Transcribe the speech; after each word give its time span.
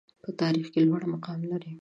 په 0.23 0.29
تاریخ 0.41 0.65
کې 0.73 0.79
لوړ 0.87 1.01
مقام 1.13 1.39
لري. 1.51 1.71